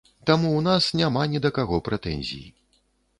Таму 0.27 0.47
ў 0.53 0.61
нас 0.67 0.87
няма 1.01 1.25
ні 1.33 1.41
да 1.45 1.51
кога 1.57 1.79
прэтэнзій. 1.91 2.45